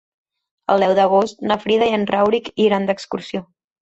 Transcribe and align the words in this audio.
El 0.75 0.83
deu 0.85 0.93
d'agost 0.99 1.45
na 1.51 1.57
Frida 1.65 1.91
i 1.91 1.93
en 1.99 2.07
Rauric 2.13 2.51
iran 2.69 2.89
d'excursió. 2.89 3.45